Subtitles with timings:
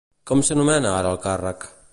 [0.31, 1.73] Com s'anomena ara el càrrec?